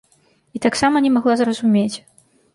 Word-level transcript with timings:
І 0.59 0.61
таксама 0.65 1.03
не 1.07 1.13
магла 1.19 1.37
зразумець. 1.43 1.95